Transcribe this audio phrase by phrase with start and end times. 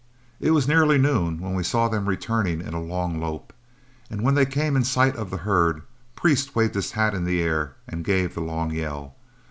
[0.39, 3.53] It was nearly noon when we saw them returning in a long lope,
[4.09, 5.83] and when they came in sight of the herd,
[6.15, 9.15] Priest waved his hat in the air and gave the long yell.